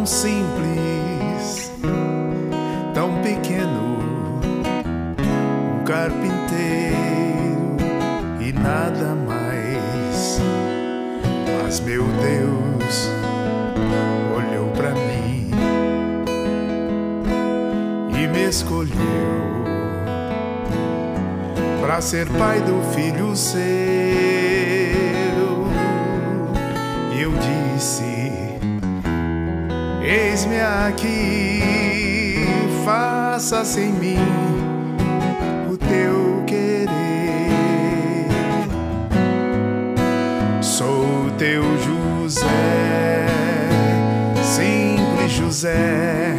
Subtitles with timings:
[0.00, 1.70] tão simples,
[2.94, 3.98] tão pequeno,
[5.74, 6.96] um carpinteiro
[8.40, 10.40] e nada mais.
[11.62, 13.10] Mas meu Deus
[14.34, 15.50] olhou para mim
[18.18, 18.94] e me escolheu
[21.82, 23.60] para ser pai do filho seu.
[27.20, 28.09] Eu disse
[30.50, 31.60] eis-me aqui,
[32.84, 34.18] faça sem mim
[35.70, 36.88] o teu querer.
[40.60, 43.26] Sou teu José,
[44.42, 46.34] simples José,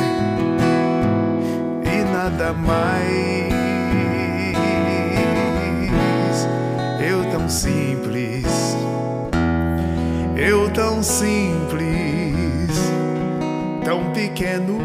[1.85, 3.51] e nada mais.
[6.99, 8.45] Eu tão simples,
[10.35, 11.40] eu tão simples
[13.91, 14.79] tão pequeno,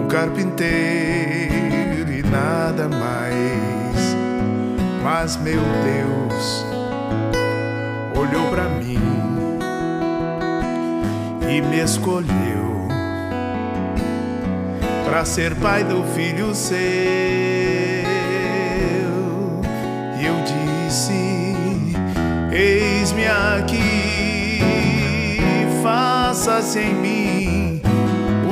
[0.00, 4.16] um carpinteiro e nada mais.
[5.04, 6.64] Mas meu Deus
[8.18, 8.98] olhou para mim
[11.46, 12.88] e me escolheu
[15.04, 16.78] para ser pai do filho seu.
[20.18, 20.36] E eu
[20.86, 21.12] disse:
[22.50, 23.85] Eis-me aqui,
[26.46, 27.82] faça-se em mim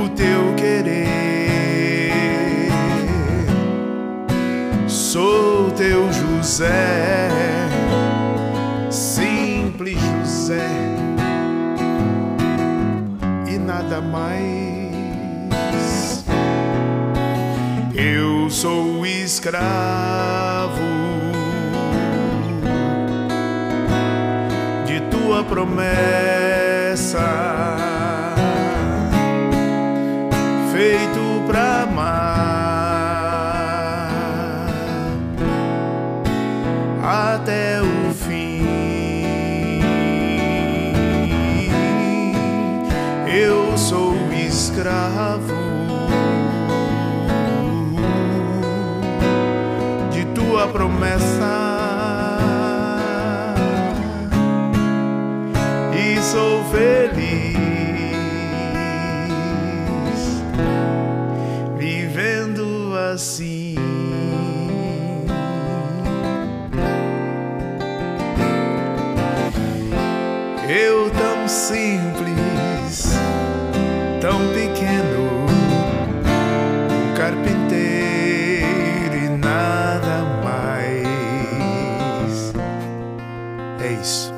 [0.05, 2.11] o teu querer.
[4.89, 7.31] Sou teu José,
[8.91, 10.69] simples José,
[13.47, 14.95] e nada mais.
[17.95, 20.83] Eu sou escravo
[24.85, 26.44] de tua promessa,
[30.73, 32.45] feito pra amar
[37.03, 38.63] até o fim.
[43.27, 45.53] Eu sou escravo
[50.13, 51.34] de tua promessa
[70.67, 73.13] Eu tão simples,
[74.19, 75.45] tão pequeno,
[76.91, 78.65] um carpinteiro
[79.15, 81.05] e nada mais.
[83.83, 84.33] É isso.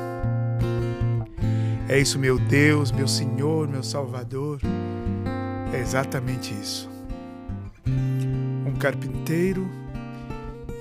[1.87, 4.59] É isso, meu Deus, meu Senhor, meu Salvador.
[5.73, 6.89] É exatamente isso.
[8.65, 9.65] Um carpinteiro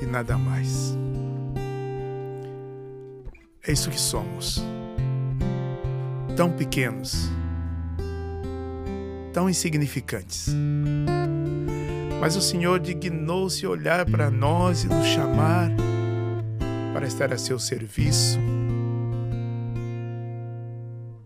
[0.02, 0.98] e nada mais.
[3.64, 4.60] É isso que somos.
[6.36, 7.30] Tão pequenos,
[9.32, 10.54] tão insignificantes.
[12.20, 15.70] Mas o Senhor dignou-se olhar para nós e nos chamar
[16.92, 18.38] para estar a seu serviço,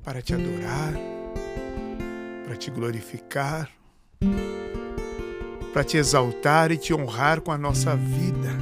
[0.05, 0.95] para te adorar,
[2.45, 3.69] para te glorificar,
[5.73, 8.56] para te exaltar e te honrar com a nossa vida.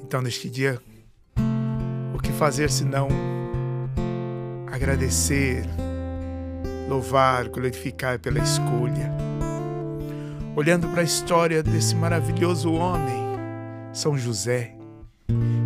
[0.00, 0.80] Então, neste dia,
[2.14, 3.33] o que fazer senão
[4.84, 5.64] agradecer,
[6.90, 9.10] louvar, glorificar pela escolha?
[10.54, 13.16] Olhando para a história desse maravilhoso homem,
[13.94, 14.74] São José,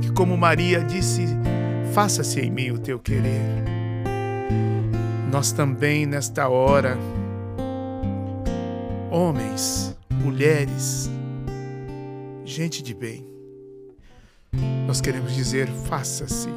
[0.00, 1.26] que, como Maria disse,
[1.92, 3.64] faça-se em mim o teu querer.
[5.32, 6.96] Nós também, nesta hora,
[9.10, 11.10] homens, mulheres,
[12.44, 13.26] gente de bem,
[14.86, 16.48] nós queremos dizer: faça-se,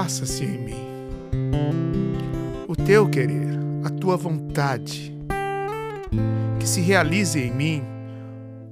[0.00, 0.86] faça-se em mim
[2.66, 5.14] o teu querer, a tua vontade,
[6.58, 7.82] que se realize em mim,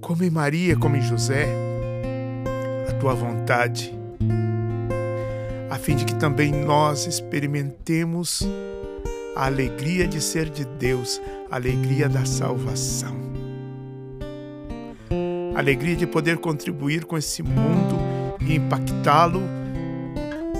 [0.01, 1.47] como em Maria, como em José,
[2.89, 3.95] a tua vontade,
[5.69, 8.49] a fim de que também nós experimentemos
[9.37, 11.21] a alegria de ser de Deus,
[11.51, 13.15] a alegria da salvação.
[15.55, 17.99] A alegria de poder contribuir com esse mundo
[18.41, 19.58] e impactá-lo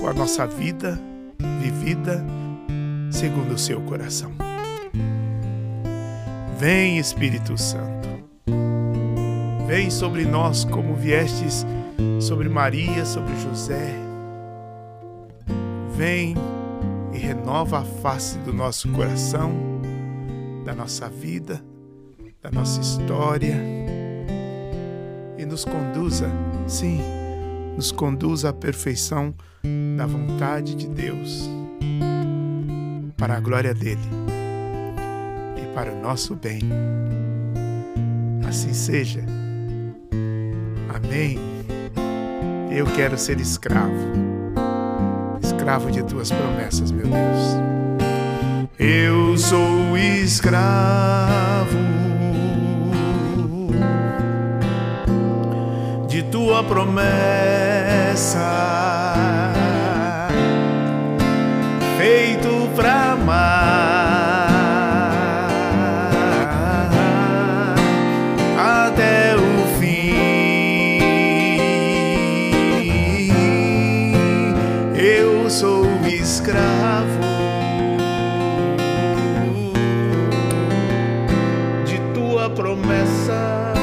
[0.09, 0.99] a nossa vida
[1.61, 2.25] vivida
[3.11, 4.31] segundo o seu coração.
[6.57, 8.09] Vem, Espírito Santo.
[9.67, 11.65] Vem sobre nós como viestes
[12.19, 13.93] sobre Maria, sobre José.
[15.95, 16.35] Vem
[17.13, 19.51] e renova a face do nosso coração,
[20.65, 21.63] da nossa vida,
[22.41, 23.55] da nossa história
[25.37, 26.29] e nos conduza,
[26.67, 26.99] sim,
[27.79, 29.33] nos conduza à perfeição
[29.95, 31.49] da vontade de Deus,
[33.15, 34.01] para a glória dele
[35.55, 36.59] e para o nosso bem.
[38.45, 39.23] Assim seja.
[40.93, 41.39] Amém.
[42.69, 44.11] Eu quero ser escravo,
[45.41, 48.75] escravo de tuas promessas, meu Deus.
[48.77, 51.77] Eu sou escravo
[56.31, 58.39] tua promessa,
[61.97, 64.49] feito pra amar
[68.57, 70.19] até o fim.
[74.95, 77.19] Eu sou escravo
[81.85, 83.78] de tua promessa.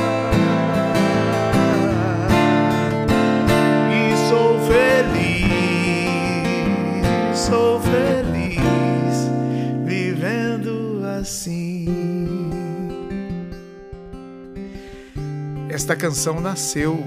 [15.77, 16.99] Esta canção nasceu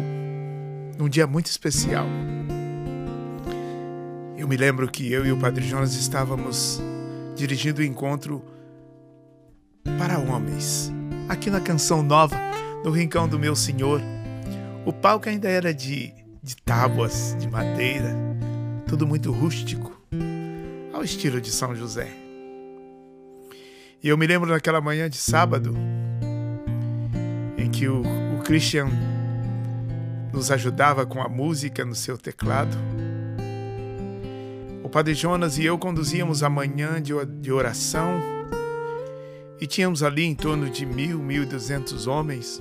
[0.96, 2.06] num dia muito especial.
[4.38, 6.80] Eu me lembro que eu e o Padre Jonas estávamos
[7.36, 8.46] dirigindo o encontro
[9.98, 10.94] para homens,
[11.28, 12.38] aqui na Canção Nova,
[12.84, 14.04] no Rincão do Meu Senhor.
[14.86, 18.16] O palco ainda era de, de tábuas, de madeira,
[18.88, 20.00] tudo muito rústico,
[20.94, 22.12] ao estilo de São José.
[24.04, 25.76] E eu me lembro naquela manhã de sábado,
[27.58, 28.90] em que o Christian
[30.34, 32.76] nos ajudava com a música no seu teclado.
[34.84, 38.20] O Padre Jonas e eu conduzíamos a manhã de oração
[39.62, 42.60] e tínhamos ali em torno de mil, mil e duzentos homens.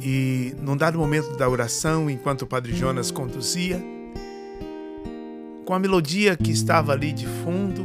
[0.00, 3.78] E num dado momento da oração, enquanto o Padre Jonas conduzia,
[5.66, 7.84] com a melodia que estava ali de fundo,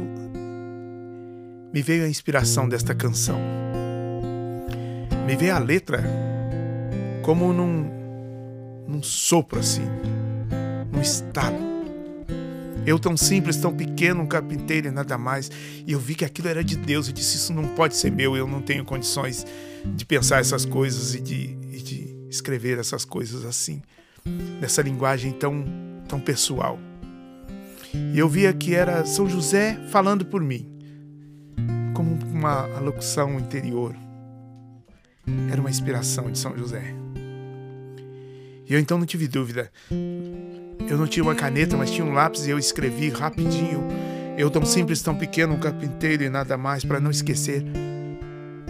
[1.70, 3.65] me veio a inspiração desta canção.
[5.26, 6.04] Me veio a letra
[7.24, 7.90] como num,
[8.86, 9.82] num sopro assim,
[10.92, 11.58] num estalo.
[12.86, 15.50] Eu tão simples, tão pequeno, um carpinteiro e nada mais.
[15.84, 17.08] E eu vi que aquilo era de Deus.
[17.08, 18.36] Eu disse: Isso não pode ser meu.
[18.36, 19.44] Eu não tenho condições
[19.84, 23.82] de pensar essas coisas e de, e de escrever essas coisas assim,
[24.60, 25.64] nessa linguagem tão,
[26.08, 26.78] tão pessoal.
[27.92, 30.70] E eu via que era São José falando por mim,
[31.92, 34.05] como uma alocução interior.
[35.50, 36.94] Era uma inspiração de São José.
[38.68, 39.70] E eu então não tive dúvida.
[40.88, 43.86] Eu não tinha uma caneta, mas tinha um lápis e eu escrevi rapidinho.
[44.36, 47.64] Eu tão simples, tão pequeno, um carpinteiro e nada mais, para não esquecer.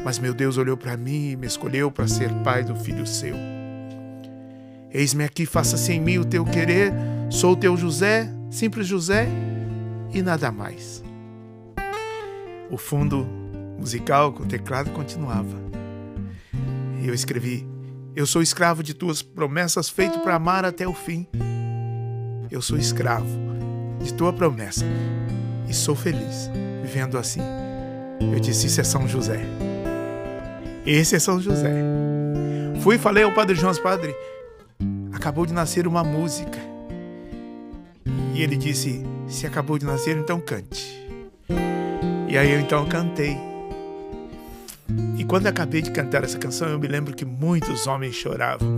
[0.05, 3.35] Mas meu Deus olhou para mim e me escolheu para ser pai do filho seu.
[4.93, 6.93] Eis-me aqui, faça-se em mim o teu querer.
[7.29, 9.27] Sou o teu José, simples José
[10.13, 11.03] e nada mais.
[12.71, 13.27] O fundo
[13.79, 15.76] musical com o teclado continuava.
[17.07, 17.65] E eu escrevi:
[18.17, 21.25] Eu sou escravo de tuas promessas, feito para amar até o fim.
[22.51, 23.39] Eu sou escravo
[24.03, 24.85] de tua promessa
[25.69, 26.51] e sou feliz
[26.83, 27.41] vivendo assim.
[28.21, 29.41] Eu disse: Isso é São José.
[30.85, 31.71] Esse é São José.
[32.81, 34.13] Fui e falei ao Padre João, Padre,
[35.13, 36.59] acabou de nascer uma música.
[38.35, 41.07] E ele disse: Se acabou de nascer, então cante.
[42.29, 43.39] E aí eu então cantei.
[45.19, 48.69] E quando acabei de cantar essa canção, eu me lembro que muitos homens choravam.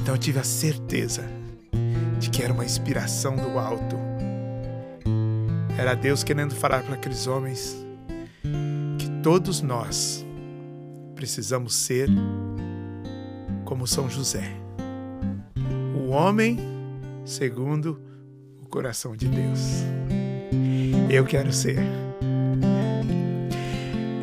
[0.00, 1.22] Então eu tive a certeza
[2.18, 3.96] de que era uma inspiração do alto.
[5.78, 7.76] Era Deus querendo falar para aqueles homens
[8.98, 10.24] que todos nós
[11.14, 12.08] precisamos ser
[13.64, 14.52] como São José,
[15.96, 16.58] o homem
[17.24, 18.00] segundo
[18.60, 19.84] o coração de Deus.
[21.08, 22.03] Eu quero ser.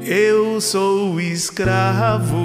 [0.03, 2.35] Eu sou escravo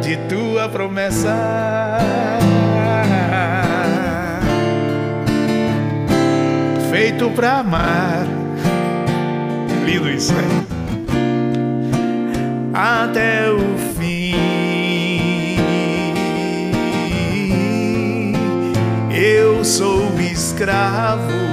[0.00, 1.98] de tua promessa.
[6.90, 8.24] Feito pra amar.
[9.84, 10.64] Lindo isso, né?
[12.72, 14.36] Até o fim.
[19.12, 21.45] Eu sou escravo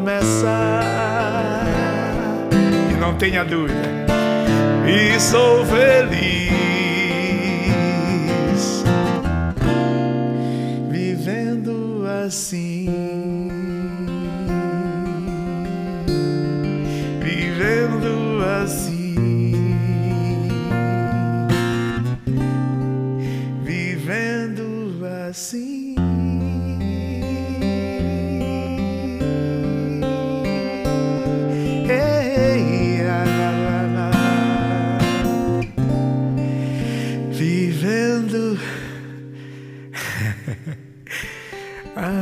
[0.00, 0.80] tua promessa
[2.98, 3.80] não tenha dúvida.
[4.86, 6.39] E sou feliz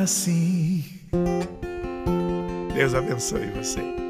[0.08, 0.82] assim.
[2.74, 4.07] Deus abençoe você.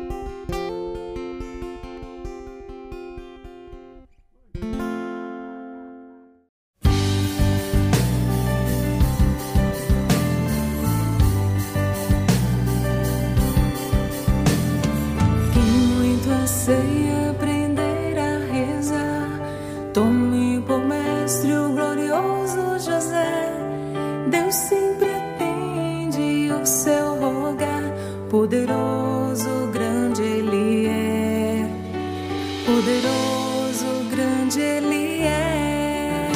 [32.69, 36.29] Poderoso, grande Ele é.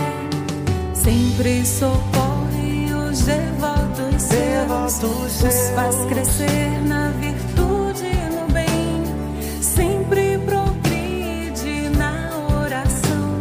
[0.95, 5.03] Sempre socorre os devotos seus.
[5.03, 9.61] Os faz crescer na virtude e no bem.
[9.61, 12.31] Sempre progride na
[12.65, 13.39] oração.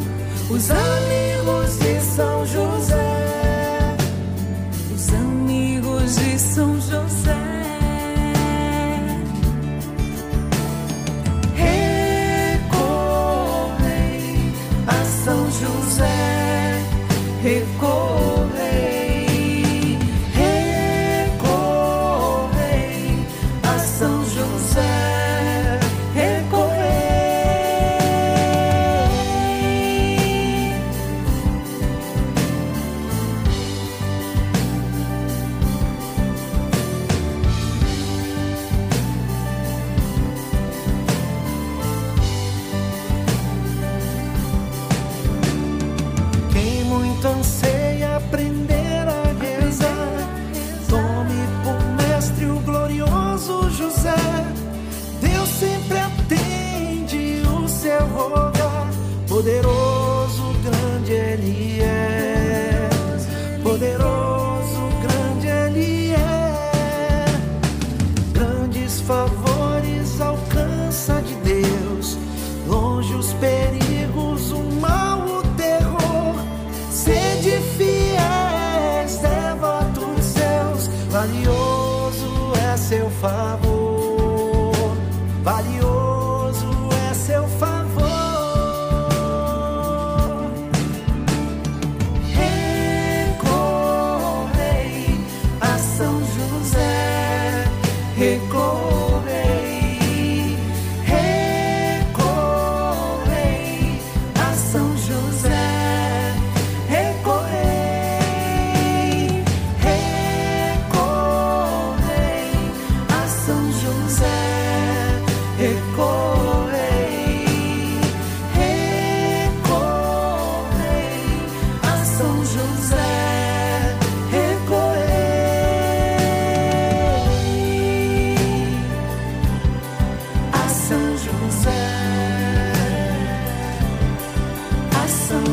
[0.49, 1.10] Os amigos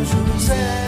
[0.08, 0.87] José,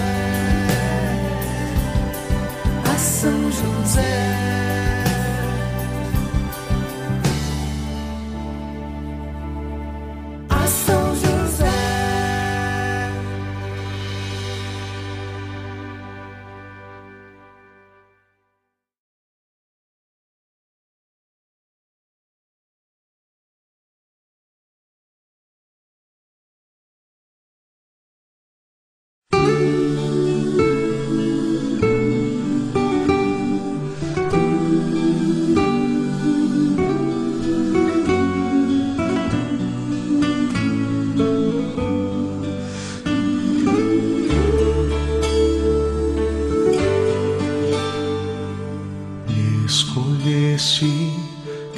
[50.31, 51.11] Escolheste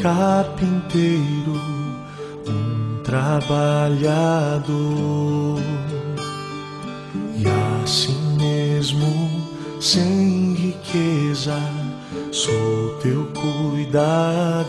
[0.03, 1.55] carpinteiro,
[2.47, 4.69] um trabalhador,
[7.35, 7.47] e
[7.83, 9.09] assim mesmo,
[9.81, 11.57] sem riqueza,
[12.31, 14.67] sou teu cuidador.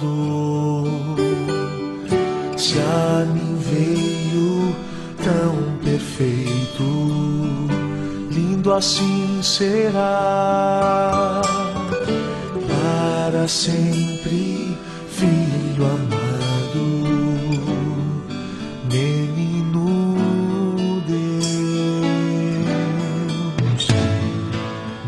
[2.56, 4.74] Se a mim veio
[5.18, 6.88] tão perfeito,
[8.32, 11.42] lindo assim será
[13.24, 16.84] para sempre, filho amado,
[18.92, 20.18] menino
[21.08, 22.28] Deus.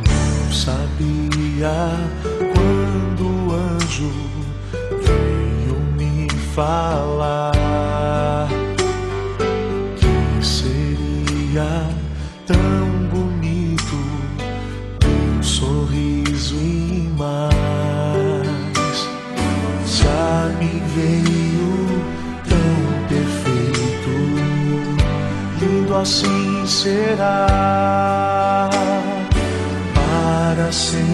[0.08, 1.76] Não sabia
[2.54, 4.14] quando o anjo
[5.04, 8.48] veio me falar
[9.98, 11.90] que seria
[12.48, 13.05] tão
[26.06, 28.70] assim será.
[29.96, 31.05] Para sempre,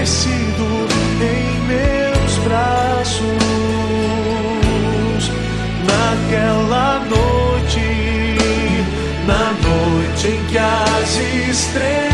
[0.00, 0.88] acontecido
[1.20, 3.26] em meus braços.
[5.84, 7.80] Naquela noite,
[9.26, 11.16] na noite em que as
[11.50, 12.09] estrelas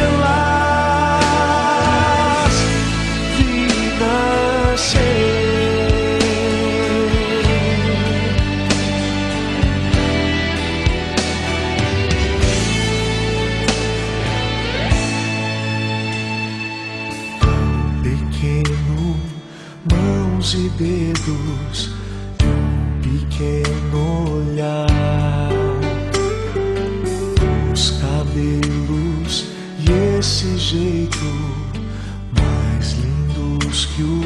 [32.32, 34.20] mais lindos que o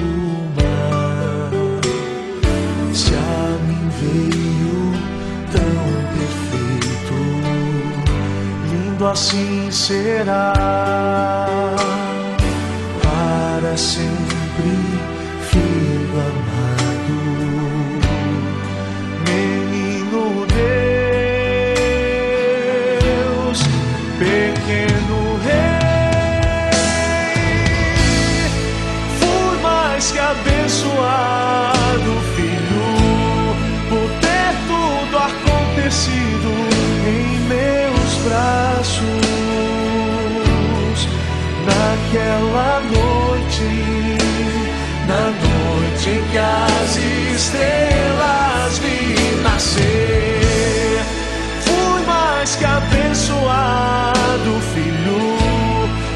[0.57, 1.51] mar.
[2.93, 4.93] Se a mim veio
[5.53, 5.85] tão
[6.16, 7.14] perfeito,
[8.71, 10.80] lindo assim será
[41.90, 44.18] naquela noite
[45.09, 46.96] na noite em que as
[47.37, 51.00] estrelas vi nascer.
[51.62, 55.37] Fui mais que abençoado, filho,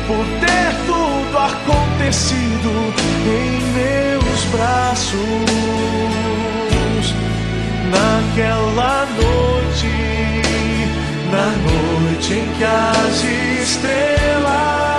[0.07, 2.95] por ter tudo acontecido
[3.27, 5.21] em meus braços.
[7.91, 9.95] Naquela noite,
[11.33, 13.25] na noite em que as
[13.63, 14.94] estrelas